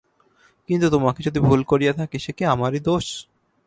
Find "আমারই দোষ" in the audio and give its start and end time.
2.45-3.05